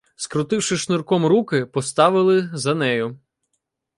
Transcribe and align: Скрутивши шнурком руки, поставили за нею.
Скрутивши 0.15 0.77
шнурком 0.77 1.25
руки, 1.27 1.63
поставили 1.65 2.49
за 2.53 2.73
нею. 2.73 3.19